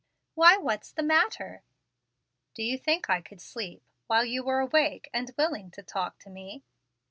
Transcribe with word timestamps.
"Why, 0.33 0.57
what's 0.57 0.91
the 0.91 1.03
matter?" 1.03 1.61
"Do 2.55 2.63
you 2.63 2.79
think 2.79 3.07
I 3.07 3.21
could 3.21 3.39
sleep 3.39 3.83
while 4.07 4.25
you 4.25 4.43
were 4.43 4.57
awake 4.59 5.11
and 5.13 5.29
willing 5.37 5.69
to 5.77 5.83
talk 5.83 6.17
to 6.21 6.31
me?" 6.31 6.63